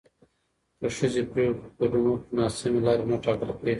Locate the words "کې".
1.61-1.67